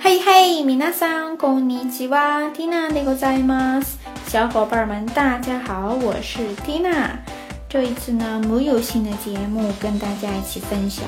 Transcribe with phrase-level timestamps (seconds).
[0.00, 3.98] 嘿嘿，米娜桑，こんにちは，Tina でございます。
[4.28, 7.10] 小伙伴们，大家好，我是 Tina。
[7.68, 11.04] 这一次呢，没有新的节目跟大家一起分享，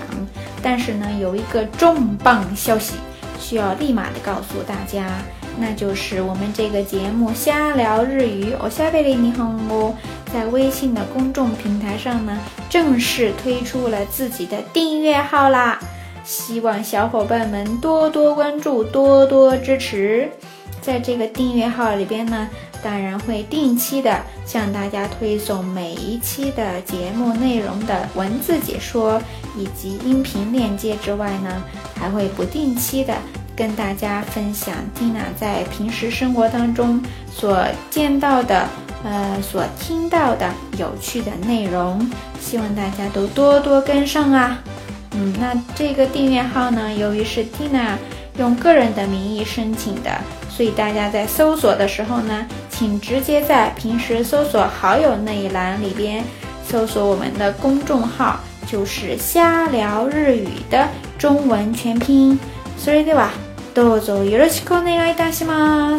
[0.62, 2.94] 但是呢，有一个重磅消息
[3.38, 5.06] 需要立马的告诉大家，
[5.58, 9.94] 那就是我们这个节目瞎聊日语，我下贝里你好哦，
[10.32, 12.38] 在微信的公众平台上呢，
[12.70, 15.78] 正式推出了自己的订阅号啦。
[16.23, 20.29] 希望小伙伴们多多关注，多多支持。
[20.81, 22.49] 在这个订阅号里边呢，
[22.81, 29.21] 当然会定期的向大家推送每一期的节目内容的文字解说
[29.57, 31.61] 以及音频链接之外呢，
[31.95, 33.13] 还会不定期的
[33.55, 38.65] 跟大家分享蒂娜在平时生活当中所见到的、
[39.03, 42.09] 呃所听到的有趣的内容。
[42.39, 44.63] 希望大家都多多跟上啊！
[45.18, 47.96] 嗯，那这个订阅号呢，由于是 Tina
[48.38, 50.10] 用个人的名义申请的，
[50.50, 56.24] 所以大家在搜索的时候呢，请直接在平时搜索好友那一栏里边
[56.66, 60.88] 搜索我们的公众号，就是瞎聊日语的
[61.18, 62.38] 中文全拼。
[62.76, 63.30] それでは
[63.72, 65.97] どうぞよろしくお願いいたします。